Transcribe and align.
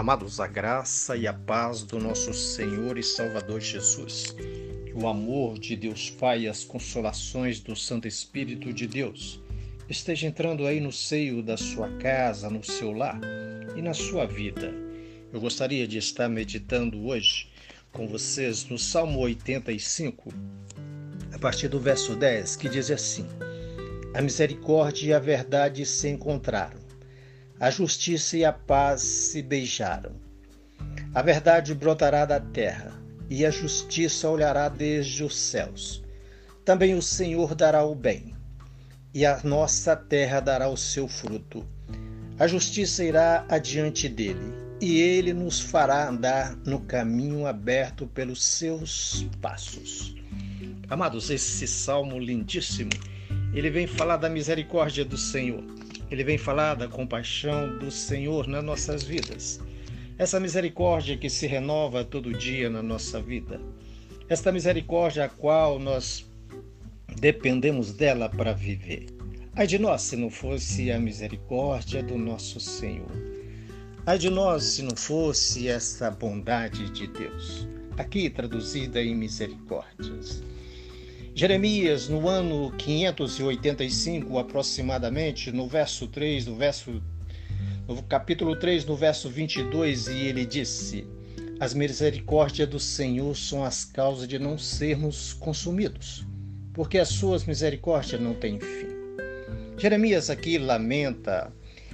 Amados, 0.00 0.40
a 0.40 0.46
graça 0.46 1.14
e 1.14 1.26
a 1.26 1.32
paz 1.34 1.82
do 1.82 1.98
nosso 1.98 2.32
Senhor 2.32 2.96
e 2.96 3.02
Salvador 3.02 3.60
Jesus, 3.60 4.34
que 4.86 4.94
o 4.94 5.06
amor 5.06 5.58
de 5.58 5.76
Deus 5.76 6.08
Pai 6.08 6.44
e 6.44 6.48
as 6.48 6.64
consolações 6.64 7.60
do 7.60 7.76
Santo 7.76 8.08
Espírito 8.08 8.72
de 8.72 8.86
Deus 8.86 9.42
esteja 9.90 10.26
entrando 10.26 10.66
aí 10.66 10.80
no 10.80 10.90
seio 10.90 11.42
da 11.42 11.58
sua 11.58 11.90
casa, 11.98 12.48
no 12.48 12.64
seu 12.64 12.92
lar 12.92 13.20
e 13.76 13.82
na 13.82 13.92
sua 13.92 14.24
vida. 14.24 14.72
Eu 15.30 15.38
gostaria 15.38 15.86
de 15.86 15.98
estar 15.98 16.30
meditando 16.30 17.06
hoje 17.06 17.50
com 17.92 18.08
vocês 18.08 18.64
no 18.70 18.78
Salmo 18.78 19.18
85, 19.18 20.32
a 21.30 21.38
partir 21.38 21.68
do 21.68 21.78
verso 21.78 22.16
10, 22.16 22.56
que 22.56 22.70
diz 22.70 22.90
assim: 22.90 23.26
A 24.14 24.22
misericórdia 24.22 25.10
e 25.10 25.12
a 25.12 25.18
verdade 25.18 25.84
se 25.84 26.08
encontraram 26.08 26.89
a 27.60 27.68
justiça 27.68 28.38
e 28.38 28.44
a 28.44 28.54
paz 28.54 29.02
se 29.02 29.42
beijaram. 29.42 30.12
A 31.14 31.20
verdade 31.20 31.74
brotará 31.74 32.24
da 32.24 32.40
terra, 32.40 32.98
e 33.28 33.44
a 33.44 33.50
justiça 33.50 34.30
olhará 34.30 34.70
desde 34.70 35.22
os 35.22 35.36
céus. 35.36 36.02
Também 36.64 36.94
o 36.94 37.02
Senhor 37.02 37.54
dará 37.54 37.84
o 37.84 37.94
bem, 37.94 38.34
e 39.12 39.26
a 39.26 39.38
nossa 39.44 39.94
terra 39.94 40.40
dará 40.40 40.70
o 40.70 40.76
seu 40.76 41.06
fruto. 41.06 41.68
A 42.38 42.46
justiça 42.46 43.04
irá 43.04 43.44
adiante 43.46 44.08
dele, 44.08 44.54
e 44.80 44.98
ele 44.98 45.34
nos 45.34 45.60
fará 45.60 46.08
andar 46.08 46.56
no 46.64 46.80
caminho 46.80 47.46
aberto 47.46 48.06
pelos 48.06 48.42
seus 48.42 49.26
passos. 49.42 50.14
Amados, 50.88 51.28
esse 51.28 51.66
salmo 51.66 52.18
lindíssimo, 52.18 52.90
ele 53.52 53.68
vem 53.68 53.86
falar 53.86 54.16
da 54.16 54.30
misericórdia 54.30 55.04
do 55.04 55.18
Senhor 55.18 55.79
ele 56.10 56.24
vem 56.24 56.36
falar 56.36 56.74
da 56.74 56.88
compaixão 56.88 57.78
do 57.78 57.90
Senhor 57.90 58.46
nas 58.46 58.64
nossas 58.64 59.02
vidas. 59.04 59.60
Essa 60.18 60.40
misericórdia 60.40 61.16
que 61.16 61.30
se 61.30 61.46
renova 61.46 62.04
todo 62.04 62.32
dia 62.32 62.68
na 62.68 62.82
nossa 62.82 63.22
vida. 63.22 63.60
Esta 64.28 64.52
misericórdia 64.52 65.24
a 65.24 65.28
qual 65.28 65.78
nós 65.78 66.28
dependemos 67.20 67.92
dela 67.92 68.28
para 68.28 68.52
viver. 68.52 69.06
Ai 69.54 69.66
de 69.66 69.78
nós 69.78 70.02
se 70.02 70.16
não 70.16 70.30
fosse 70.30 70.90
a 70.90 70.98
misericórdia 70.98 72.02
do 72.02 72.18
nosso 72.18 72.60
Senhor. 72.60 73.10
Ai 74.06 74.18
de 74.18 74.30
nós 74.30 74.64
se 74.64 74.82
não 74.82 74.96
fosse 74.96 75.68
essa 75.68 76.10
bondade 76.10 76.90
de 76.90 77.06
Deus. 77.06 77.68
Aqui 77.96 78.30
traduzida 78.30 79.02
em 79.02 79.14
misericórdias. 79.14 80.42
Jeremias, 81.40 82.06
no 82.06 82.28
ano 82.28 82.70
585 82.76 84.38
aproximadamente, 84.38 85.50
no 85.50 85.66
verso 85.66 86.06
3, 86.06 86.44
no 86.44 86.54
verso 86.54 87.02
no 87.88 88.02
capítulo 88.02 88.54
3, 88.56 88.84
no 88.84 88.94
verso 88.94 89.30
22, 89.30 90.08
e 90.08 90.18
ele 90.26 90.44
disse: 90.44 91.06
As 91.58 91.72
misericórdias 91.72 92.68
do 92.68 92.78
Senhor 92.78 93.34
são 93.34 93.64
as 93.64 93.86
causas 93.86 94.28
de 94.28 94.38
não 94.38 94.58
sermos 94.58 95.32
consumidos, 95.32 96.26
porque 96.74 96.98
as 96.98 97.08
suas 97.08 97.46
misericórdias 97.46 98.20
não 98.20 98.34
têm 98.34 98.60
fim. 98.60 98.88
Jeremias 99.78 100.28
aqui 100.28 100.58
lamenta, 100.58 101.50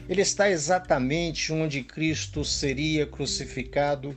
ele 0.09 0.23
está 0.23 0.51
exatamente 0.51 1.53
onde 1.53 1.85
Cristo 1.85 2.45
seria 2.45 3.07
crucificado 3.07 4.13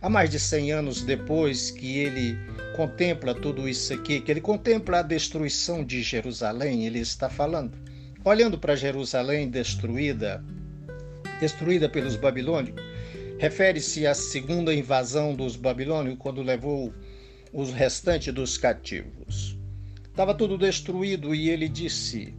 há 0.00 0.08
mais 0.08 0.30
de 0.30 0.38
100 0.38 0.72
anos 0.72 1.02
depois 1.02 1.70
que 1.70 1.98
ele 1.98 2.38
contempla 2.76 3.34
tudo 3.34 3.68
isso 3.68 3.92
aqui, 3.92 4.20
que 4.20 4.30
ele 4.30 4.40
contempla 4.40 4.98
a 4.98 5.02
destruição 5.02 5.84
de 5.84 6.02
Jerusalém, 6.02 6.86
ele 6.86 6.98
está 6.98 7.28
falando, 7.28 7.78
olhando 8.24 8.58
para 8.58 8.76
Jerusalém 8.76 9.48
destruída, 9.48 10.44
destruída 11.40 11.88
pelos 11.88 12.16
babilônios, 12.16 12.76
refere-se 13.38 14.06
à 14.06 14.14
segunda 14.14 14.74
invasão 14.74 15.34
dos 15.34 15.56
babilônios 15.56 16.16
quando 16.18 16.42
levou 16.42 16.92
os 17.52 17.72
restantes 17.72 18.32
dos 18.32 18.58
cativos. 18.58 19.56
Estava 20.04 20.34
tudo 20.34 20.56
destruído 20.56 21.34
e 21.34 21.50
ele 21.50 21.68
disse 21.68 22.34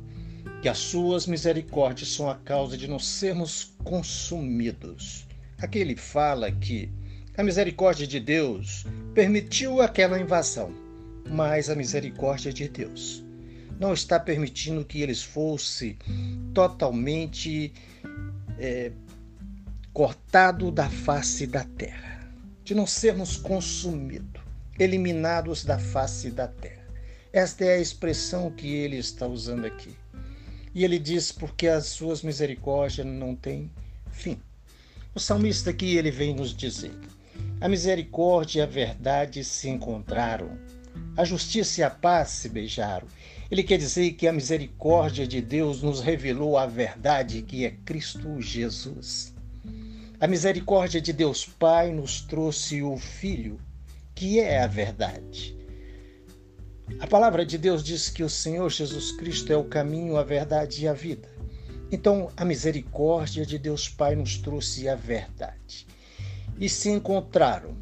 que 0.62 0.70
as 0.70 0.80
suas 0.80 1.28
misericórdias 1.28 2.10
são 2.10 2.30
a 2.30 2.36
causa 2.36 2.76
de 2.76 2.88
não 2.88 3.00
sermos 3.00 3.76
consumidos. 3.84 5.28
Aqui 5.60 5.80
ele 5.80 5.96
fala 5.96 6.52
que 6.52 6.92
a 7.38 7.44
misericórdia 7.44 8.08
de 8.08 8.20
Deus 8.20 8.84
permitiu 9.14 9.80
aquela 9.80 10.20
invasão, 10.20 10.74
mas 11.30 11.70
a 11.70 11.76
misericórdia 11.76 12.52
de 12.52 12.68
Deus 12.68 13.24
não 13.80 13.94
está 13.94 14.20
permitindo 14.20 14.84
que 14.84 15.04
eles 15.04 15.22
fossem 15.22 16.00
totalmente 16.52 17.72
é, 18.58 18.92
cortados 19.94 20.74
da 20.74 20.90
face 20.90 21.46
da 21.46 21.64
terra, 21.64 22.28
de 22.64 22.74
não 22.74 22.88
sermos 22.88 23.38
consumidos, 23.38 24.42
eliminados 24.80 25.64
da 25.64 25.78
face 25.78 26.32
da 26.32 26.48
terra. 26.48 26.88
Esta 27.32 27.66
é 27.66 27.76
a 27.76 27.80
expressão 27.80 28.50
que 28.50 28.68
ele 28.68 28.98
está 28.98 29.28
usando 29.28 29.66
aqui. 29.66 29.96
E 30.74 30.84
ele 30.84 30.98
diz: 30.98 31.32
porque 31.32 31.68
as 31.68 31.86
suas 31.86 32.24
misericórdias 32.24 33.06
não 33.06 33.36
têm 33.36 33.70
fim. 34.12 34.40
O 35.14 35.20
salmista 35.20 35.70
aqui 35.70 35.98
ele 35.98 36.10
vem 36.10 36.34
nos 36.34 36.56
dizer 36.56 36.94
a 37.60 37.68
misericórdia 37.68 38.60
e 38.60 38.64
a 38.64 38.68
verdade 38.68 39.44
se 39.44 39.68
encontraram. 39.68 40.52
A 41.16 41.26
justiça 41.26 41.82
e 41.82 41.84
a 41.84 41.90
paz 41.90 42.30
se 42.30 42.50
beijaram. 42.50 43.08
Ele 43.50 43.64
quer 43.64 43.80
dizer 43.80 44.12
que 44.12 44.28
a 44.28 44.34
misericórdia 44.34 45.26
de 45.26 45.42
Deus 45.42 45.82
nos 45.82 46.00
revelou 46.00 46.56
a 46.56 46.68
verdade 46.68 47.42
que 47.42 47.66
é 47.66 47.72
Cristo 47.84 48.40
Jesus. 48.40 49.34
A 50.20 50.28
misericórdia 50.28 51.02
de 51.02 51.12
Deus 51.12 51.46
Pai 51.46 51.92
nos 51.92 52.22
trouxe 52.22 52.84
o 52.84 52.96
Filho, 52.98 53.60
que 54.14 54.40
é 54.40 54.62
a 54.62 54.68
verdade. 54.68 55.58
A 57.00 57.08
palavra 57.08 57.44
de 57.44 57.58
Deus 57.58 57.84
diz 57.84 58.08
que 58.08 58.24
o 58.24 58.30
Senhor 58.30 58.70
Jesus 58.70 59.12
Cristo 59.14 59.52
é 59.52 59.58
o 59.58 59.64
caminho, 59.64 60.18
a 60.18 60.24
verdade 60.24 60.84
e 60.84 60.88
a 60.88 60.94
vida. 60.94 61.28
Então, 61.92 62.30
a 62.38 62.46
misericórdia 62.46 63.46
de 63.46 63.58
Deus 63.58 63.90
Pai 63.90 64.16
nos 64.16 64.38
trouxe 64.38 64.88
a 64.88 64.96
verdade 64.96 65.88
e 66.60 66.68
se 66.68 66.90
encontraram, 66.90 67.78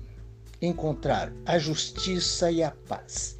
encontraram 0.62 1.34
a 1.46 1.58
justiça 1.58 2.52
e 2.52 2.63
a 2.63 2.72
paz. 2.72 3.38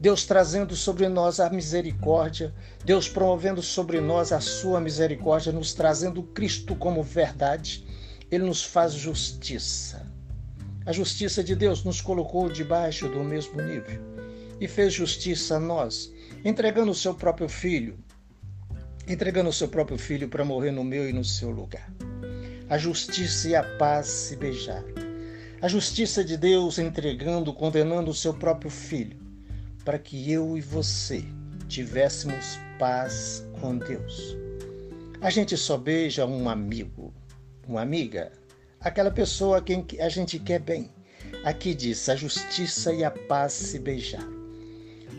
Deus 0.00 0.24
trazendo 0.24 0.74
sobre 0.74 1.08
nós 1.08 1.40
a 1.40 1.50
misericórdia, 1.50 2.54
Deus 2.84 3.08
promovendo 3.08 3.60
sobre 3.60 4.00
nós 4.00 4.32
a 4.32 4.40
sua 4.40 4.80
misericórdia, 4.80 5.52
nos 5.52 5.74
trazendo 5.74 6.22
Cristo 6.22 6.74
como 6.74 7.02
verdade, 7.02 7.84
ele 8.30 8.44
nos 8.44 8.62
faz 8.62 8.94
justiça. 8.94 10.06
A 10.86 10.92
justiça 10.92 11.44
de 11.44 11.54
Deus 11.54 11.84
nos 11.84 12.00
colocou 12.00 12.48
debaixo 12.48 13.08
do 13.08 13.22
mesmo 13.22 13.60
nível 13.60 14.00
e 14.58 14.66
fez 14.66 14.94
justiça 14.94 15.56
a 15.56 15.60
nós, 15.60 16.10
entregando 16.42 16.90
o 16.90 16.94
seu 16.94 17.14
próprio 17.14 17.48
filho, 17.48 17.98
entregando 19.06 19.50
o 19.50 19.52
seu 19.52 19.68
próprio 19.68 19.98
filho 19.98 20.28
para 20.28 20.44
morrer 20.44 20.70
no 20.70 20.82
meu 20.82 21.08
e 21.08 21.12
no 21.12 21.24
seu 21.24 21.50
lugar 21.50 21.90
a 22.70 22.78
justiça 22.78 23.48
e 23.48 23.56
a 23.56 23.64
paz 23.64 24.06
se 24.06 24.36
beijaram. 24.36 24.94
A 25.60 25.66
justiça 25.66 26.22
de 26.22 26.36
Deus 26.36 26.78
entregando, 26.78 27.52
condenando 27.52 28.12
o 28.12 28.14
seu 28.14 28.32
próprio 28.32 28.70
filho, 28.70 29.18
para 29.84 29.98
que 29.98 30.30
eu 30.30 30.56
e 30.56 30.60
você 30.60 31.24
tivéssemos 31.66 32.60
paz 32.78 33.44
com 33.60 33.76
Deus. 33.76 34.36
A 35.20 35.30
gente 35.30 35.56
só 35.56 35.76
beija 35.76 36.24
um 36.24 36.48
amigo, 36.48 37.12
uma 37.66 37.82
amiga, 37.82 38.30
aquela 38.80 39.10
pessoa 39.10 39.58
a 39.58 39.60
quem 39.60 39.84
a 39.98 40.08
gente 40.08 40.38
quer 40.38 40.60
bem. 40.60 40.92
Aqui 41.44 41.74
diz: 41.74 42.08
a 42.08 42.14
justiça 42.14 42.92
e 42.92 43.02
a 43.02 43.10
paz 43.10 43.52
se 43.52 43.80
beijaram. 43.80 44.40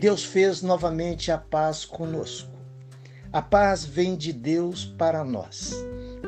Deus 0.00 0.24
fez 0.24 0.62
novamente 0.62 1.30
a 1.30 1.36
paz 1.36 1.84
conosco. 1.84 2.50
A 3.30 3.42
paz 3.42 3.84
vem 3.84 4.16
de 4.16 4.32
Deus 4.32 4.86
para 4.86 5.22
nós. 5.22 5.74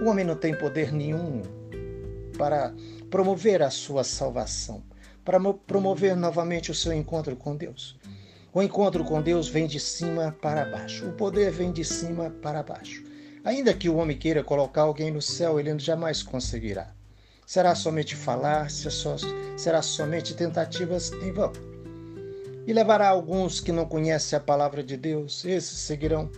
O 0.05 0.09
homem 0.09 0.23
não 0.23 0.37
tem 0.37 0.55
poder 0.55 0.93
nenhum 0.93 1.41
para 2.37 2.75
promover 3.09 3.63
a 3.63 3.71
sua 3.71 4.05
salvação, 4.05 4.83
para 5.25 5.41
promover 5.67 6.15
novamente 6.15 6.71
o 6.71 6.75
seu 6.75 6.93
encontro 6.93 7.35
com 7.35 7.57
Deus. 7.57 7.99
O 8.53 8.63
encontro 8.63 9.03
com 9.03 9.23
Deus 9.23 9.49
vem 9.49 9.67
de 9.67 9.81
cima 9.81 10.37
para 10.43 10.67
baixo. 10.67 11.09
O 11.09 11.13
poder 11.15 11.51
vem 11.51 11.73
de 11.73 11.83
cima 11.87 12.29
para 12.43 12.63
baixo. 12.63 13.03
Ainda 13.43 13.73
que 13.73 13.89
o 13.89 13.97
homem 13.97 14.19
queira 14.19 14.45
colocar 14.45 14.83
alguém 14.83 15.11
no 15.11 15.23
céu, 15.23 15.59
ele 15.59 15.79
jamais 15.79 16.23
conseguirá. 16.23 16.93
Será 17.47 17.75
somente 17.75 18.15
falar, 18.15 18.69
será 19.57 19.81
somente 19.81 20.35
tentativas 20.35 21.13
em 21.13 21.33
vão. 21.33 21.51
E 22.67 22.75
levará 22.75 23.09
alguns 23.09 23.59
que 23.59 23.73
não 23.73 23.87
conhecem 23.87 24.37
a 24.37 24.41
palavra 24.41 24.83
de 24.83 24.99
Deus, 24.99 25.47
esses 25.47 25.79
seguirão, 25.79 26.31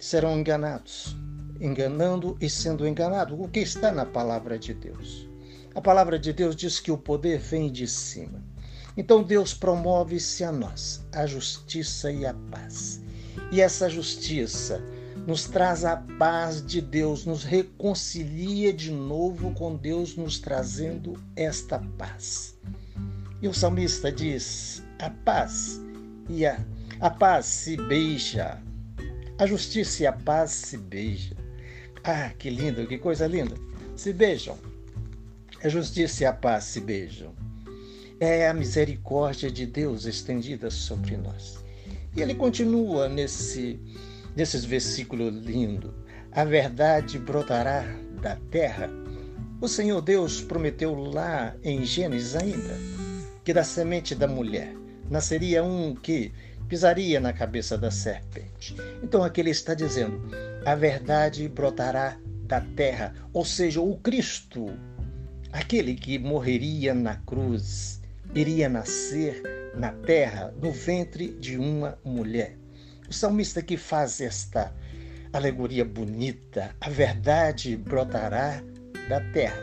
serão 0.00 0.38
enganados 0.38 1.14
enganando 1.60 2.36
e 2.40 2.48
sendo 2.48 2.86
enganado. 2.86 3.40
O 3.40 3.48
que 3.48 3.60
está 3.60 3.90
na 3.92 4.04
palavra 4.04 4.58
de 4.58 4.74
Deus? 4.74 5.28
A 5.74 5.80
palavra 5.80 6.18
de 6.18 6.32
Deus 6.32 6.56
diz 6.56 6.80
que 6.80 6.90
o 6.90 6.98
poder 6.98 7.38
vem 7.38 7.70
de 7.70 7.86
cima. 7.86 8.42
Então 8.96 9.22
Deus 9.22 9.52
promove-se 9.52 10.42
a 10.42 10.50
nós 10.50 11.06
a 11.14 11.26
justiça 11.26 12.10
e 12.10 12.24
a 12.24 12.32
paz. 12.50 13.02
E 13.52 13.60
essa 13.60 13.88
justiça 13.88 14.82
nos 15.26 15.44
traz 15.44 15.84
a 15.84 15.96
paz 16.18 16.64
de 16.64 16.80
Deus, 16.80 17.26
nos 17.26 17.44
reconcilia 17.44 18.72
de 18.72 18.90
novo 18.90 19.52
com 19.52 19.76
Deus, 19.76 20.16
nos 20.16 20.38
trazendo 20.38 21.14
esta 21.34 21.78
paz. 21.98 22.58
E 23.42 23.48
o 23.48 23.52
salmista 23.52 24.10
diz: 24.10 24.82
a 24.98 25.10
paz 25.10 25.80
e 26.28 26.46
a, 26.46 26.58
a 27.00 27.10
paz 27.10 27.46
se 27.46 27.76
beija, 27.76 28.62
a 29.38 29.46
justiça 29.46 30.04
e 30.04 30.06
a 30.06 30.12
paz 30.12 30.52
se 30.52 30.78
beijam. 30.78 31.45
Ah, 32.08 32.30
que 32.38 32.48
lindo, 32.48 32.86
que 32.86 32.98
coisa 32.98 33.26
linda! 33.26 33.56
Se 33.96 34.12
beijam. 34.12 34.56
A 35.64 35.68
justiça 35.68 36.22
e 36.22 36.26
a 36.26 36.32
paz 36.32 36.62
se 36.64 36.80
beijam. 36.80 37.34
É 38.20 38.48
a 38.48 38.54
misericórdia 38.54 39.50
de 39.50 39.66
Deus 39.66 40.04
estendida 40.04 40.70
sobre 40.70 41.16
nós. 41.16 41.58
E 42.14 42.22
ele 42.22 42.34
continua 42.34 43.08
nesse, 43.08 43.80
nesses 44.36 44.64
versículos 44.64 45.34
lindos. 45.44 45.90
A 46.30 46.44
verdade 46.44 47.18
brotará 47.18 47.84
da 48.22 48.36
terra. 48.52 48.88
O 49.60 49.66
Senhor 49.66 50.00
Deus 50.00 50.40
prometeu 50.40 50.94
lá 50.94 51.56
em 51.64 51.84
Gênesis 51.84 52.36
ainda 52.36 52.78
que 53.42 53.52
da 53.52 53.64
semente 53.64 54.14
da 54.14 54.26
mulher 54.26 54.74
nasceria 55.10 55.62
um 55.62 55.94
que 55.94 56.32
pisaria 56.68 57.20
na 57.20 57.32
cabeça 57.32 57.78
da 57.78 57.90
serpente. 57.90 58.76
Então 59.02 59.22
aqui 59.22 59.40
ele 59.40 59.50
está 59.50 59.72
dizendo: 59.72 60.20
a 60.66 60.74
verdade 60.74 61.48
brotará 61.48 62.18
da 62.42 62.60
terra, 62.60 63.14
ou 63.32 63.44
seja, 63.44 63.80
o 63.80 63.96
Cristo, 63.98 64.66
aquele 65.52 65.94
que 65.94 66.18
morreria 66.18 66.92
na 66.92 67.14
cruz, 67.18 68.02
iria 68.34 68.68
nascer 68.68 69.72
na 69.76 69.92
terra, 69.92 70.52
no 70.60 70.72
ventre 70.72 71.28
de 71.38 71.56
uma 71.56 71.96
mulher. 72.04 72.58
O 73.08 73.14
salmista 73.14 73.62
que 73.62 73.76
faz 73.76 74.20
esta 74.20 74.74
alegoria 75.32 75.84
bonita, 75.84 76.74
a 76.80 76.90
verdade 76.90 77.76
brotará 77.76 78.60
da 79.08 79.20
terra. 79.32 79.62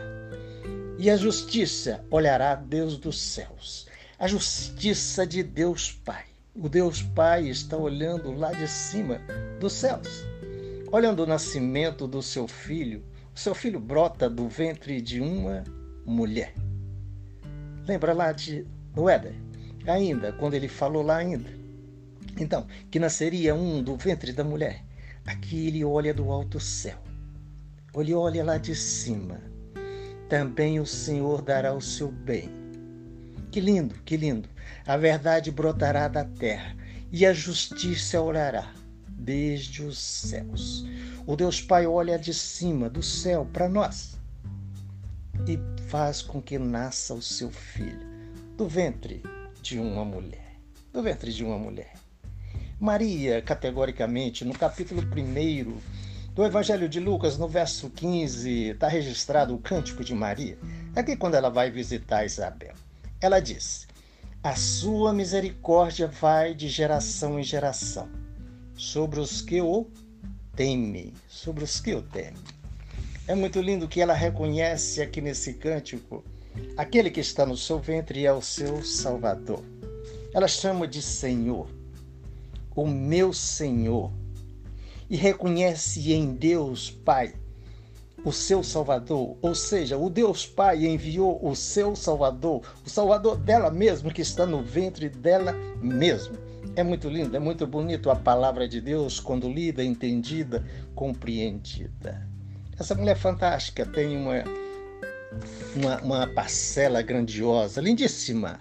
E 0.98 1.10
a 1.10 1.18
justiça 1.18 2.02
olhará 2.10 2.54
Deus 2.54 2.96
dos 2.96 3.20
céus, 3.20 3.86
a 4.18 4.26
justiça 4.26 5.26
de 5.26 5.42
Deus 5.42 5.92
Pai. 5.92 6.24
O 6.54 6.66
Deus 6.66 7.02
Pai 7.02 7.46
está 7.48 7.76
olhando 7.76 8.32
lá 8.32 8.52
de 8.52 8.66
cima 8.66 9.20
dos 9.60 9.74
céus, 9.74 10.24
olhando 10.94 11.24
o 11.24 11.26
nascimento 11.26 12.06
do 12.06 12.22
seu 12.22 12.46
filho. 12.46 13.04
O 13.34 13.38
seu 13.38 13.52
filho 13.52 13.80
brota 13.80 14.30
do 14.30 14.48
ventre 14.48 15.00
de 15.00 15.20
uma 15.20 15.64
mulher. 16.06 16.54
Lembra 17.84 18.12
lá 18.12 18.30
de 18.30 18.64
no 18.94 19.08
Éden? 19.08 19.34
Ainda, 19.88 20.32
quando 20.34 20.54
ele 20.54 20.68
falou 20.68 21.02
lá 21.02 21.16
ainda. 21.16 21.50
Então, 22.38 22.68
que 22.92 23.00
nasceria 23.00 23.56
um 23.56 23.82
do 23.82 23.96
ventre 23.96 24.32
da 24.32 24.44
mulher. 24.44 24.84
Aqui 25.26 25.66
ele 25.66 25.84
olha 25.84 26.14
do 26.14 26.30
alto 26.30 26.60
céu. 26.60 26.98
Ele 27.96 28.14
olha 28.14 28.44
lá 28.44 28.56
de 28.56 28.76
cima. 28.76 29.40
Também 30.28 30.78
o 30.78 30.86
Senhor 30.86 31.42
dará 31.42 31.74
o 31.74 31.80
seu 31.80 32.12
bem. 32.12 32.48
Que 33.50 33.58
lindo, 33.58 33.96
que 34.04 34.16
lindo. 34.16 34.48
A 34.86 34.96
verdade 34.96 35.50
brotará 35.50 36.06
da 36.06 36.24
terra 36.24 36.76
e 37.10 37.26
a 37.26 37.32
justiça 37.32 38.20
orará 38.22 38.83
desde 39.24 39.82
os 39.82 39.98
céus. 39.98 40.84
O 41.26 41.34
Deus 41.34 41.60
Pai 41.60 41.86
olha 41.86 42.18
de 42.18 42.34
cima 42.34 42.90
do 42.90 43.02
céu 43.02 43.48
para 43.50 43.68
nós 43.68 44.18
e 45.48 45.58
faz 45.88 46.20
com 46.20 46.40
que 46.42 46.58
nasça 46.58 47.14
o 47.14 47.22
seu 47.22 47.50
filho 47.50 48.06
do 48.56 48.68
ventre 48.68 49.22
de 49.62 49.78
uma 49.78 50.04
mulher. 50.04 50.58
Do 50.92 51.02
ventre 51.02 51.32
de 51.32 51.42
uma 51.42 51.58
mulher. 51.58 51.94
Maria, 52.78 53.40
categoricamente, 53.40 54.44
no 54.44 54.52
capítulo 54.52 55.00
1 55.00 56.34
do 56.34 56.44
Evangelho 56.44 56.88
de 56.88 57.00
Lucas, 57.00 57.38
no 57.38 57.48
verso 57.48 57.88
15, 57.88 58.70
está 58.70 58.88
registrado 58.88 59.54
o 59.54 59.58
cântico 59.58 60.04
de 60.04 60.14
Maria. 60.14 60.58
Aqui, 60.94 61.16
quando 61.16 61.34
ela 61.34 61.48
vai 61.48 61.70
visitar 61.70 62.24
Isabel, 62.24 62.74
ela 63.20 63.40
diz: 63.40 63.86
A 64.42 64.54
sua 64.54 65.12
misericórdia 65.12 66.06
vai 66.06 66.54
de 66.54 66.68
geração 66.68 67.38
em 67.38 67.42
geração 67.42 68.23
sobre 68.76 69.20
os 69.20 69.40
que 69.40 69.60
o 69.60 69.86
temem. 70.56 71.12
Sobre 71.28 71.64
os 71.64 71.80
que 71.80 71.94
o 71.94 72.02
temem. 72.02 72.42
É 73.26 73.34
muito 73.34 73.60
lindo 73.60 73.88
que 73.88 74.00
ela 74.00 74.14
reconhece 74.14 75.00
aqui 75.00 75.20
nesse 75.20 75.54
cântico 75.54 76.24
Aquele 76.76 77.10
que 77.10 77.20
está 77.20 77.44
no 77.44 77.56
seu 77.56 77.78
ventre 77.78 78.26
é 78.26 78.32
o 78.32 78.42
seu 78.42 78.82
Salvador. 78.82 79.62
Ela 80.32 80.48
chama 80.48 80.86
de 80.86 81.00
Senhor, 81.00 81.68
o 82.74 82.86
meu 82.86 83.32
Senhor, 83.32 84.12
e 85.08 85.16
reconhece 85.16 86.12
em 86.12 86.34
Deus 86.34 86.90
Pai 86.90 87.34
o 88.24 88.32
seu 88.32 88.62
Salvador, 88.62 89.36
ou 89.42 89.54
seja, 89.54 89.98
o 89.98 90.08
Deus 90.08 90.46
Pai 90.46 90.86
enviou 90.86 91.38
o 91.46 91.54
seu 91.54 91.94
Salvador, 91.94 92.62
o 92.84 92.88
Salvador 92.88 93.36
dela 93.36 93.70
mesma 93.70 94.10
que 94.10 94.22
está 94.22 94.46
no 94.46 94.62
ventre 94.62 95.10
dela 95.10 95.52
mesma. 95.80 96.36
É 96.76 96.82
muito 96.82 97.08
lindo, 97.08 97.36
é 97.36 97.40
muito 97.40 97.66
bonito 97.66 98.10
a 98.10 98.16
palavra 98.16 98.66
de 98.66 98.80
Deus 98.80 99.20
quando 99.20 99.48
lida, 99.48 99.82
entendida, 99.82 100.64
compreendida. 100.94 102.26
Essa 102.78 102.94
mulher 102.94 103.16
fantástica 103.16 103.86
tem 103.86 104.16
uma 104.16 104.42
uma, 105.76 106.00
uma 106.02 106.26
parcela 106.26 107.02
grandiosa, 107.02 107.80
lindíssima, 107.80 108.58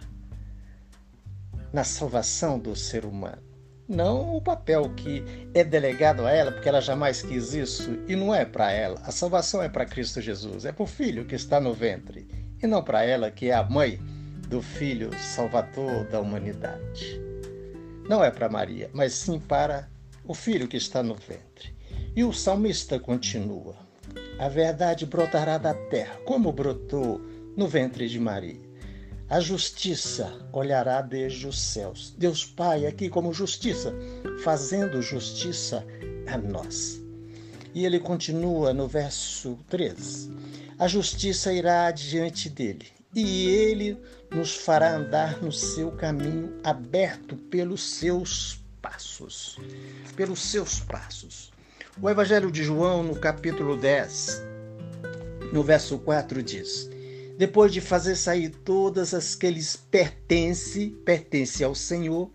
na 1.71 1.83
salvação 1.83 2.59
do 2.59 2.75
ser 2.75 3.05
humano. 3.05 3.41
Não 3.87 4.35
o 4.35 4.41
papel 4.41 4.89
que 4.95 5.23
é 5.53 5.63
delegado 5.63 6.25
a 6.25 6.31
ela, 6.31 6.51
porque 6.51 6.69
ela 6.69 6.81
jamais 6.81 7.21
quis 7.21 7.53
isso, 7.53 7.99
e 8.07 8.15
não 8.15 8.33
é 8.33 8.45
para 8.45 8.71
ela. 8.71 8.99
A 9.03 9.11
salvação 9.11 9.61
é 9.61 9.67
para 9.67 9.85
Cristo 9.85 10.21
Jesus, 10.21 10.65
é 10.65 10.71
para 10.71 10.83
o 10.83 10.87
filho 10.87 11.25
que 11.25 11.35
está 11.35 11.59
no 11.59 11.73
ventre, 11.73 12.27
e 12.61 12.67
não 12.67 12.81
para 12.81 13.03
ela, 13.03 13.29
que 13.29 13.49
é 13.49 13.53
a 13.53 13.63
mãe 13.63 13.99
do 14.47 14.61
filho 14.61 15.11
salvador 15.19 16.05
da 16.05 16.21
humanidade. 16.21 17.22
Não 18.07 18.23
é 18.23 18.29
para 18.29 18.49
Maria, 18.49 18.89
mas 18.93 19.13
sim 19.13 19.39
para 19.39 19.89
o 20.25 20.33
filho 20.33 20.67
que 20.67 20.77
está 20.77 21.01
no 21.01 21.15
ventre. 21.15 21.73
E 22.15 22.23
o 22.23 22.33
salmista 22.33 22.99
continua: 22.99 23.75
a 24.37 24.49
verdade 24.49 25.05
brotará 25.05 25.57
da 25.57 25.73
terra, 25.73 26.17
como 26.25 26.51
brotou 26.51 27.19
no 27.55 27.67
ventre 27.67 28.07
de 28.09 28.19
Maria. 28.19 28.61
A 29.29 29.39
justiça 29.39 30.47
olhará 30.51 31.01
desde 31.01 31.47
os 31.47 31.59
céus. 31.59 32.13
Deus 32.17 32.45
Pai 32.45 32.85
aqui 32.85 33.09
como 33.09 33.33
justiça, 33.33 33.93
fazendo 34.43 35.01
justiça 35.01 35.85
a 36.27 36.37
nós. 36.37 37.01
E 37.73 37.85
ele 37.85 37.99
continua 37.99 38.73
no 38.73 38.87
verso 38.87 39.57
3. 39.69 40.29
A 40.77 40.87
justiça 40.87 41.53
irá 41.53 41.87
adiante 41.87 42.49
dele, 42.49 42.87
e 43.15 43.47
ele 43.47 43.97
nos 44.33 44.55
fará 44.55 44.95
andar 44.95 45.41
no 45.41 45.51
seu 45.51 45.91
caminho 45.91 46.59
aberto 46.63 47.35
pelos 47.35 47.83
seus 47.83 48.63
passos. 48.81 49.59
Pelos 50.15 50.41
seus 50.41 50.79
passos. 50.79 51.51
O 52.01 52.09
Evangelho 52.09 52.51
de 52.51 52.63
João, 52.63 53.03
no 53.03 53.15
capítulo 53.15 53.77
10, 53.77 54.41
no 55.53 55.63
verso 55.63 55.99
4, 55.99 56.41
diz: 56.41 56.89
Depois 57.37 57.71
de 57.71 57.79
fazer 57.79 58.15
sair 58.15 58.49
todas 58.49 59.13
as 59.13 59.35
que 59.35 59.49
lhes 59.49 59.75
pertence, 59.75 60.89
pertence 61.05 61.63
ao 61.63 61.75
Senhor, 61.75 62.31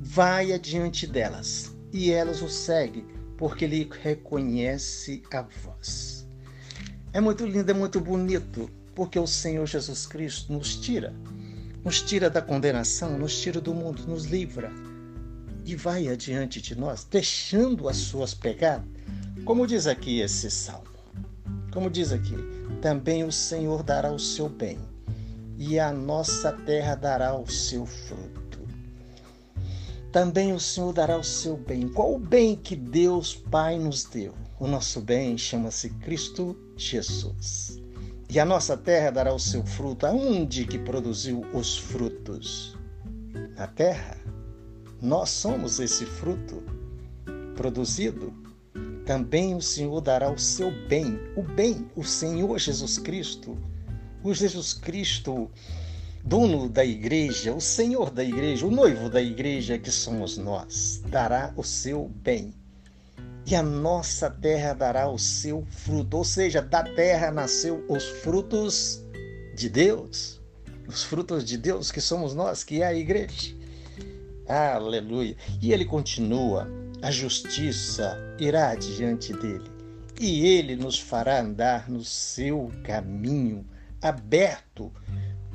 vai 0.00 0.52
adiante 0.52 1.06
delas, 1.06 1.76
e 1.92 2.10
elas 2.10 2.42
o 2.42 2.48
seguem, 2.48 3.06
porque 3.36 3.64
ele 3.64 3.88
reconhece 4.02 5.22
a 5.32 5.42
voz. 5.42 6.26
É 7.12 7.20
muito 7.20 7.46
lindo, 7.46 7.70
é 7.70 7.74
muito 7.74 8.00
bonito, 8.00 8.68
porque 8.94 9.18
o 9.18 9.26
Senhor 9.26 9.66
Jesus 9.66 10.06
Cristo 10.06 10.52
nos 10.52 10.74
tira, 10.74 11.14
nos 11.86 12.02
tira 12.02 12.28
da 12.28 12.42
condenação, 12.42 13.16
nos 13.16 13.40
tira 13.40 13.60
do 13.60 13.72
mundo, 13.72 14.02
nos 14.08 14.24
livra 14.24 14.72
e 15.64 15.76
vai 15.76 16.08
adiante 16.08 16.60
de 16.60 16.76
nós, 16.76 17.06
deixando 17.08 17.88
as 17.88 17.96
suas 17.96 18.34
pegadas 18.34 18.84
como 19.44 19.64
diz 19.68 19.86
aqui 19.86 20.18
esse 20.18 20.50
salmo, 20.50 20.88
como 21.72 21.88
diz 21.88 22.10
aqui, 22.10 22.34
também 22.82 23.22
o 23.22 23.30
Senhor 23.30 23.84
dará 23.84 24.10
o 24.10 24.18
seu 24.18 24.48
bem, 24.48 24.80
e 25.56 25.78
a 25.78 25.92
nossa 25.92 26.50
terra 26.50 26.96
dará 26.96 27.38
o 27.38 27.48
seu 27.48 27.86
fruto. 27.86 28.58
Também 30.10 30.52
o 30.52 30.58
Senhor 30.58 30.92
dará 30.92 31.16
o 31.16 31.22
seu 31.22 31.56
bem. 31.56 31.86
Qual 31.86 32.14
o 32.14 32.18
bem 32.18 32.56
que 32.56 32.74
Deus 32.74 33.36
Pai 33.36 33.78
nos 33.78 34.02
deu? 34.02 34.34
O 34.58 34.66
nosso 34.66 35.00
bem 35.00 35.38
chama-se 35.38 35.90
Cristo 35.90 36.58
Jesus. 36.76 37.85
E 38.28 38.40
a 38.40 38.44
nossa 38.44 38.76
terra 38.76 39.10
dará 39.10 39.32
o 39.32 39.38
seu 39.38 39.64
fruto. 39.64 40.06
Aonde 40.06 40.66
que 40.66 40.78
produziu 40.78 41.44
os 41.52 41.78
frutos? 41.78 42.76
Na 43.56 43.66
terra. 43.66 44.18
Nós 45.00 45.30
somos 45.30 45.78
esse 45.78 46.04
fruto 46.04 46.62
produzido 47.54 48.32
também 49.06 49.54
o 49.54 49.62
Senhor 49.62 50.00
dará 50.00 50.32
o 50.32 50.36
seu 50.36 50.68
bem, 50.88 51.16
o 51.36 51.42
bem, 51.42 51.88
o 51.94 52.02
Senhor 52.02 52.58
Jesus 52.58 52.98
Cristo, 52.98 53.56
o 54.20 54.34
Jesus 54.34 54.74
Cristo, 54.74 55.48
dono 56.24 56.68
da 56.68 56.84
igreja, 56.84 57.54
o 57.54 57.60
Senhor 57.60 58.10
da 58.10 58.24
igreja, 58.24 58.66
o 58.66 58.70
noivo 58.70 59.08
da 59.08 59.22
igreja 59.22 59.78
que 59.78 59.92
somos 59.92 60.36
nós, 60.36 61.00
dará 61.08 61.54
o 61.56 61.62
seu 61.62 62.10
bem. 62.16 62.52
E 63.46 63.54
a 63.54 63.62
nossa 63.62 64.28
terra 64.28 64.74
dará 64.74 65.08
o 65.08 65.18
seu 65.18 65.64
fruto. 65.70 66.16
Ou 66.16 66.24
seja, 66.24 66.60
da 66.60 66.82
terra 66.82 67.30
nasceu 67.30 67.84
os 67.88 68.04
frutos 68.04 69.00
de 69.54 69.68
Deus. 69.68 70.40
Os 70.88 71.04
frutos 71.04 71.44
de 71.44 71.56
Deus 71.56 71.92
que 71.92 72.00
somos 72.00 72.34
nós, 72.34 72.64
que 72.64 72.82
é 72.82 72.86
a 72.86 72.94
igreja. 72.94 73.54
Aleluia. 74.48 75.36
E 75.62 75.72
ele 75.72 75.84
continua: 75.84 76.68
a 77.02 77.10
justiça 77.10 78.18
irá 78.38 78.74
diante 78.74 79.32
dele, 79.32 79.70
e 80.20 80.46
ele 80.46 80.74
nos 80.74 80.98
fará 80.98 81.40
andar 81.40 81.88
no 81.88 82.04
seu 82.04 82.70
caminho 82.84 83.66
aberto 84.02 84.92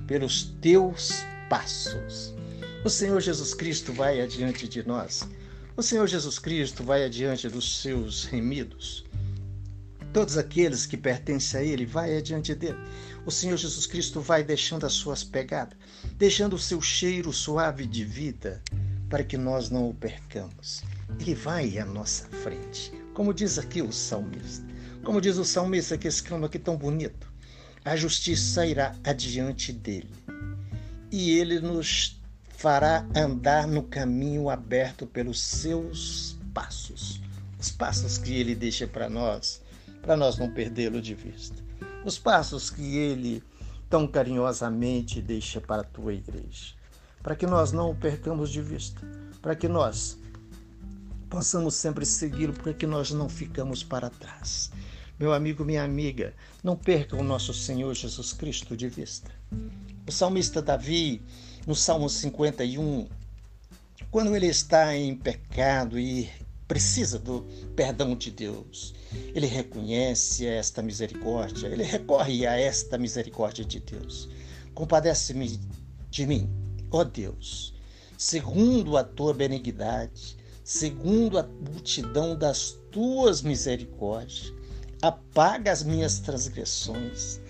pelos 0.08 0.44
teus 0.62 1.24
passos. 1.50 2.34
O 2.84 2.90
Senhor 2.90 3.22
Jesus 3.22 3.54
Cristo 3.54 3.94
vai 3.94 4.22
adiante 4.22 4.68
de 4.68 4.86
nós. 4.86 5.28
O 5.78 5.82
Senhor 5.82 6.06
Jesus 6.06 6.38
Cristo 6.38 6.84
vai 6.84 7.06
adiante 7.06 7.48
dos 7.48 7.82
seus 7.82 8.26
remidos. 8.26 9.06
Todos 10.12 10.38
aqueles 10.38 10.86
que 10.86 10.98
pertencem 10.98 11.62
a 11.62 11.64
Ele, 11.64 11.86
vai 11.86 12.18
adiante 12.18 12.54
dele. 12.54 12.78
O 13.26 13.32
Senhor 13.32 13.56
Jesus 13.56 13.88
Cristo 13.88 14.20
vai 14.20 14.44
deixando 14.44 14.86
as 14.86 14.92
suas 14.92 15.24
pegadas, 15.24 15.78
deixando 16.18 16.58
o 16.58 16.60
seu 16.60 16.82
cheiro 16.82 17.32
suave 17.32 17.86
de 17.86 18.04
vida, 18.04 18.62
para 19.10 19.24
que 19.24 19.38
nós 19.38 19.70
não 19.70 19.90
o 19.90 19.94
percamos. 19.94 20.84
Ele 21.18 21.34
vai 21.34 21.78
à 21.78 21.86
nossa 21.86 22.26
frente, 22.28 22.92
como 23.14 23.34
diz 23.34 23.58
aqui 23.58 23.82
o 23.82 23.94
salmista. 23.94 24.68
Como 25.06 25.22
diz 25.22 25.38
o 25.38 25.46
salmista 25.46 25.98
que 25.98 26.08
exclama 26.08 26.48
aqui 26.48 26.60
tão 26.60 26.76
bonito: 26.76 27.32
a 27.86 27.96
justiça 27.96 28.66
irá 28.66 28.94
adiante 29.06 29.72
dele, 29.72 30.12
e 31.10 31.32
ele 31.32 31.62
nos 31.62 32.21
fará 32.62 33.08
andar 33.16 33.66
no 33.66 33.82
caminho 33.82 34.48
aberto 34.48 35.08
pelos 35.08 35.42
seus 35.42 36.38
passos. 36.54 37.20
Os 37.60 37.72
passos 37.72 38.20
que 38.20 38.36
ele 38.36 38.54
deixa 38.54 38.86
para 38.86 39.10
nós, 39.10 39.64
para 40.04 40.16
nós 40.16 40.38
não 40.38 40.48
perdê-lo 40.52 41.02
de 41.02 41.16
vista. 41.16 41.56
Os 42.06 42.20
passos 42.20 42.70
que 42.70 42.98
ele 42.98 43.44
tão 43.90 44.08
carinhosamente 44.08 45.24
deixa 45.24 45.60
para 45.60 45.82
a 45.82 45.84
tua 45.84 46.14
igreja. 46.14 46.76
Para 47.24 47.36
que 47.36 47.48
nós 47.48 47.72
não 47.72 47.90
o 47.90 47.96
percamos 47.96 48.52
de 48.52 48.62
vista. 48.62 49.02
Para 49.42 49.56
que 49.56 49.68
nós 49.68 50.20
possamos 51.32 51.74
sempre 51.74 52.06
segui-lo, 52.06 52.54
para 52.54 52.76
que 52.76 52.86
nós 52.86 53.10
não 53.10 53.28
ficamos 53.28 53.84
para 53.84 54.08
trás. 54.08 54.72
Meu 55.20 55.34
amigo, 55.34 55.66
minha 55.66 55.84
amiga, 55.84 56.36
não 56.64 56.76
perca 56.76 57.16
o 57.16 57.24
nosso 57.24 57.56
Senhor 57.56 57.92
Jesus 57.96 58.34
Cristo 58.34 58.78
de 58.78 58.88
vista. 58.88 59.32
O 60.08 60.12
salmista 60.12 60.62
Davi, 60.62 61.24
no 61.66 61.76
Salmo 61.76 62.10
51, 62.10 63.08
quando 64.10 64.36
ele 64.36 64.48
está 64.48 64.96
em 64.96 65.16
pecado 65.16 66.00
e 66.00 66.30
precisa 66.68 67.20
do 67.20 67.46
perdão 67.76 68.16
de 68.16 68.32
Deus, 68.32 68.94
ele 69.36 69.46
reconhece 69.46 70.46
esta 70.46 70.82
misericórdia, 70.82 71.68
ele 71.68 71.84
recorre 71.84 72.48
a 72.48 72.58
esta 72.58 72.98
misericórdia 72.98 73.64
de 73.64 73.80
Deus. 73.80 74.30
Compadece-me 74.74 75.60
de 76.10 76.26
mim, 76.26 76.50
ó 76.90 77.04
Deus, 77.04 77.74
segundo 78.18 78.98
a 78.98 79.04
tua 79.04 79.34
benignidade, 79.34 80.38
segundo 80.64 81.38
a 81.38 81.44
multidão 81.44 82.36
das 82.36 82.78
tuas 82.92 83.42
misericórdias 83.42 84.54
apaga 85.02 85.72
as 85.72 85.84
minhas 85.84 86.20
transgressões. 86.20 87.42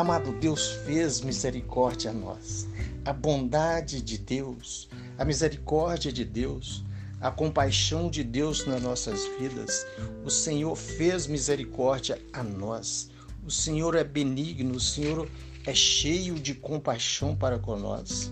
Amado 0.00 0.32
Deus 0.32 0.70
fez 0.86 1.20
misericórdia 1.20 2.10
a 2.10 2.14
nós. 2.14 2.66
A 3.04 3.12
bondade 3.12 4.00
de 4.00 4.16
Deus, 4.16 4.88
a 5.18 5.26
misericórdia 5.26 6.10
de 6.10 6.24
Deus, 6.24 6.82
a 7.20 7.30
compaixão 7.30 8.08
de 8.08 8.24
Deus 8.24 8.64
nas 8.64 8.80
nossas 8.80 9.28
vidas. 9.38 9.86
O 10.24 10.30
Senhor 10.30 10.74
fez 10.74 11.26
misericórdia 11.26 12.18
a 12.32 12.42
nós. 12.42 13.10
O 13.46 13.50
Senhor 13.50 13.94
é 13.94 14.02
benigno, 14.02 14.76
o 14.76 14.80
Senhor 14.80 15.28
é 15.66 15.74
cheio 15.74 16.36
de 16.36 16.54
compaixão 16.54 17.36
para 17.36 17.58
com 17.58 17.76
nós. 17.76 18.30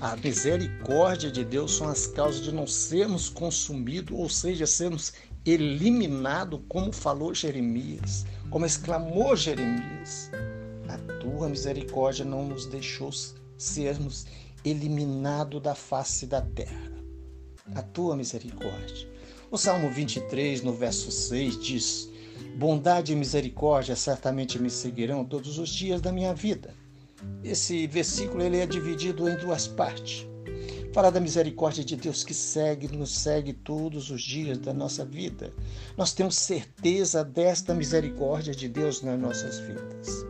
A 0.00 0.14
misericórdia 0.14 1.32
de 1.32 1.44
Deus 1.44 1.78
são 1.78 1.88
as 1.88 2.06
causas 2.06 2.44
de 2.44 2.52
não 2.52 2.64
sermos 2.64 3.28
consumidos, 3.28 4.16
ou 4.16 4.28
seja, 4.28 4.68
sermos 4.68 5.14
eliminado, 5.44 6.62
como 6.68 6.92
falou 6.92 7.34
Jeremias, 7.34 8.24
como 8.50 8.64
exclamou 8.64 9.34
Jeremias. 9.34 10.30
A 10.88 10.96
tua 11.20 11.48
misericórdia 11.48 12.24
não 12.24 12.46
nos 12.46 12.66
deixou 12.66 13.10
sermos 13.58 14.26
eliminados 14.64 15.62
da 15.62 15.74
face 15.74 16.26
da 16.26 16.40
terra. 16.40 16.92
A 17.74 17.82
tua 17.82 18.16
misericórdia. 18.16 19.06
O 19.50 19.58
Salmo 19.58 19.90
23, 19.90 20.62
no 20.62 20.72
verso 20.72 21.10
6, 21.10 21.62
diz: 21.62 22.08
Bondade 22.56 23.12
e 23.12 23.16
misericórdia 23.16 23.94
certamente 23.94 24.58
me 24.58 24.70
seguirão 24.70 25.24
todos 25.24 25.58
os 25.58 25.68
dias 25.68 26.00
da 26.00 26.10
minha 26.10 26.34
vida. 26.34 26.74
Esse 27.44 27.86
versículo 27.86 28.42
ele 28.42 28.58
é 28.58 28.66
dividido 28.66 29.28
em 29.28 29.36
duas 29.36 29.66
partes. 29.66 30.26
Fala 30.92 31.10
da 31.10 31.20
misericórdia 31.20 31.84
de 31.84 31.96
Deus 31.96 32.24
que 32.24 32.32
segue, 32.32 32.88
nos 32.88 33.14
segue 33.14 33.52
todos 33.52 34.10
os 34.10 34.22
dias 34.22 34.58
da 34.58 34.72
nossa 34.72 35.04
vida. 35.04 35.52
Nós 35.96 36.12
temos 36.14 36.36
certeza 36.36 37.22
desta 37.22 37.74
misericórdia 37.74 38.54
de 38.54 38.68
Deus 38.68 39.02
nas 39.02 39.20
nossas 39.20 39.58
vidas. 39.58 40.27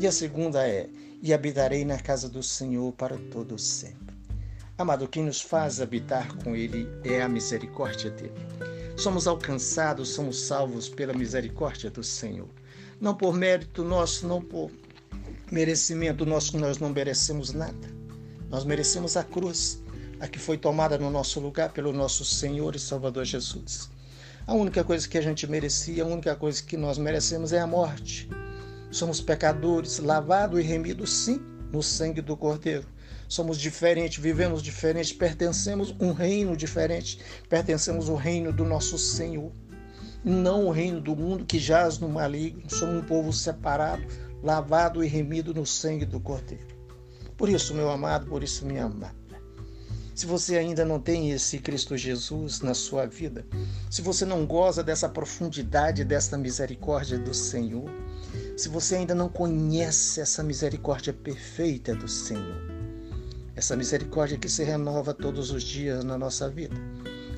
E 0.00 0.06
a 0.06 0.12
segunda 0.12 0.66
é: 0.66 0.88
e 1.22 1.34
habitarei 1.34 1.84
na 1.84 1.98
casa 1.98 2.26
do 2.26 2.42
Senhor 2.42 2.90
para 2.94 3.18
todo 3.30 3.58
sempre. 3.58 4.16
Amado, 4.78 5.06
quem 5.06 5.22
nos 5.22 5.42
faz 5.42 5.78
habitar 5.78 6.34
com 6.38 6.56
Ele 6.56 6.88
é 7.04 7.20
a 7.20 7.28
misericórdia 7.28 8.10
dele. 8.10 8.32
Somos 8.96 9.26
alcançados, 9.26 10.08
somos 10.08 10.40
salvos 10.40 10.88
pela 10.88 11.12
misericórdia 11.12 11.90
do 11.90 12.02
Senhor. 12.02 12.48
Não 12.98 13.14
por 13.14 13.34
mérito 13.34 13.84
nosso, 13.84 14.26
não 14.26 14.40
por 14.40 14.70
merecimento 15.52 16.24
nosso, 16.24 16.56
nós 16.56 16.78
não 16.78 16.88
merecemos 16.88 17.52
nada. 17.52 17.88
Nós 18.48 18.64
merecemos 18.64 19.18
a 19.18 19.22
cruz, 19.22 19.82
a 20.18 20.26
que 20.26 20.38
foi 20.38 20.56
tomada 20.56 20.96
no 20.96 21.10
nosso 21.10 21.40
lugar 21.40 21.74
pelo 21.74 21.92
nosso 21.92 22.24
Senhor 22.24 22.74
e 22.74 22.78
Salvador 22.78 23.26
Jesus. 23.26 23.90
A 24.46 24.54
única 24.54 24.82
coisa 24.82 25.06
que 25.06 25.18
a 25.18 25.22
gente 25.22 25.46
merecia, 25.46 26.04
a 26.04 26.06
única 26.06 26.34
coisa 26.34 26.62
que 26.62 26.78
nós 26.78 26.96
merecemos 26.96 27.52
é 27.52 27.60
a 27.60 27.66
morte. 27.66 28.30
Somos 28.90 29.20
pecadores, 29.20 29.98
lavados 29.98 30.58
e 30.58 30.62
remidos, 30.62 31.12
sim, 31.12 31.40
no 31.72 31.82
sangue 31.82 32.20
do 32.20 32.36
Cordeiro. 32.36 32.86
Somos 33.28 33.58
diferentes, 33.58 34.18
vivemos 34.18 34.60
diferente, 34.62 35.14
pertencemos 35.14 35.94
um 36.00 36.12
reino 36.12 36.56
diferente, 36.56 37.20
pertencemos 37.48 38.08
ao 38.08 38.16
reino 38.16 38.52
do 38.52 38.64
nosso 38.64 38.98
Senhor, 38.98 39.52
não 40.24 40.66
o 40.66 40.72
reino 40.72 41.00
do 41.00 41.14
mundo 41.14 41.46
que 41.46 41.58
jaz 41.58 41.98
no 41.98 42.08
maligno. 42.08 42.68
Somos 42.68 42.96
um 42.96 43.06
povo 43.06 43.32
separado, 43.32 44.02
lavado 44.42 45.04
e 45.04 45.06
remido 45.06 45.54
no 45.54 45.64
sangue 45.64 46.04
do 46.04 46.18
Cordeiro. 46.18 46.66
Por 47.36 47.48
isso, 47.48 47.72
meu 47.72 47.88
amado, 47.88 48.26
por 48.26 48.42
isso, 48.42 48.66
minha 48.66 48.84
amada, 48.84 49.14
se 50.20 50.26
você 50.26 50.58
ainda 50.58 50.84
não 50.84 51.00
tem 51.00 51.30
esse 51.30 51.58
Cristo 51.58 51.96
Jesus 51.96 52.60
na 52.60 52.74
sua 52.74 53.06
vida, 53.06 53.42
se 53.88 54.02
você 54.02 54.26
não 54.26 54.44
goza 54.44 54.84
dessa 54.84 55.08
profundidade, 55.08 56.04
dessa 56.04 56.36
misericórdia 56.36 57.18
do 57.18 57.32
Senhor, 57.32 57.90
se 58.54 58.68
você 58.68 58.96
ainda 58.96 59.14
não 59.14 59.30
conhece 59.30 60.20
essa 60.20 60.42
misericórdia 60.42 61.14
perfeita 61.14 61.94
do 61.94 62.06
Senhor, 62.06 62.60
essa 63.56 63.74
misericórdia 63.74 64.36
que 64.36 64.46
se 64.46 64.62
renova 64.62 65.14
todos 65.14 65.50
os 65.52 65.62
dias 65.62 66.04
na 66.04 66.18
nossa 66.18 66.50
vida, 66.50 66.76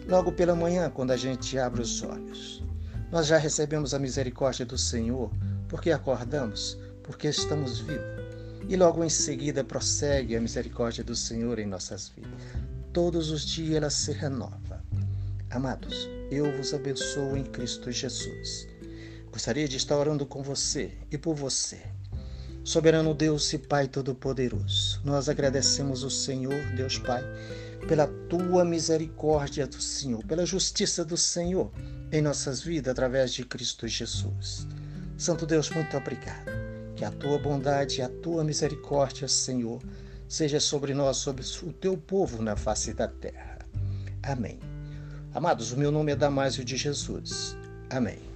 logo 0.09 0.33
pela 0.33 0.57
manhã, 0.57 0.91
quando 0.91 1.13
a 1.13 1.17
gente 1.17 1.57
abre 1.57 1.83
os 1.83 2.03
olhos, 2.03 2.65
nós 3.13 3.29
já 3.29 3.39
recebemos 3.39 3.95
a 3.95 3.99
misericórdia 4.01 4.67
do 4.67 4.77
Senhor 4.77 5.31
porque 5.69 5.93
acordamos, 5.93 6.77
porque 7.05 7.29
estamos 7.29 7.79
vivos. 7.79 8.23
E 8.69 8.77
logo 8.77 9.05
em 9.05 9.09
seguida 9.09 9.63
prossegue 9.63 10.37
a 10.37 10.41
misericórdia 10.41 11.05
do 11.05 11.15
Senhor 11.15 11.61
em 11.61 11.67
nossas 11.67 12.09
vidas 12.09 12.62
todos 12.93 13.31
os 13.31 13.45
dias 13.45 13.77
ela 13.77 13.91
se 13.91 14.13
renova. 14.13 14.85
Amados, 15.51 16.09
eu 16.31 16.55
vos 16.57 16.75
abençoo 16.75 17.37
em 17.37 17.45
Cristo 17.45 17.91
Jesus. 17.91 18.69
Gostaria 19.31 19.67
de 19.67 19.79
estar 19.79 19.97
orando 19.97 20.27
com 20.27 20.43
você 20.43 20.93
e 21.11 21.17
por 21.17 21.35
você. 21.35 21.81
Soberano 22.63 23.15
Deus 23.15 23.53
e 23.53 23.59
Pai 23.59 23.89
Todo-Poderoso, 23.89 25.01
nós 25.05 25.29
agradecemos 25.29 26.05
o 26.05 26.11
Senhor, 26.11 26.55
Deus 26.77 26.99
Pai, 26.99 27.25
pela 27.89 28.07
tua 28.07 28.65
misericórdia 28.65 29.67
do 29.67 29.81
Senhor, 29.81 30.25
pela 30.25 30.47
justiça 30.47 31.05
do 31.05 31.17
Senhor 31.17 31.73
em 32.13 32.21
nossas 32.21 32.61
vidas 32.61 32.93
através 32.93 33.33
de 33.33 33.45
Cristo 33.45 33.89
Jesus. 33.89 34.67
Santo 35.17 35.47
Deus, 35.47 35.71
muito 35.71 35.97
obrigado. 35.97 36.51
Que 36.95 37.05
a 37.05 37.11
tua 37.11 37.39
bondade 37.39 37.99
e 37.99 38.03
a 38.03 38.09
tua 38.09 38.45
misericórdia, 38.45 39.27
Senhor, 39.27 39.83
seja 40.33 40.59
sobre 40.59 40.95
nós, 40.95 41.19
sobre 41.19 41.45
o 41.63 41.73
teu 41.75 41.95
povo 41.95 42.43
na 42.43 42.57
face 42.57 42.95
da 42.95 43.07
terra. 43.07 43.59
Amém. 44.23 44.59
Amados, 45.35 45.73
o 45.73 45.77
meu 45.77 45.93
nome 45.93 46.11
é 46.11 46.17
Damásio 46.17 46.65
de 46.65 46.75
Jesus. 46.75 47.55
Amém. 47.91 48.32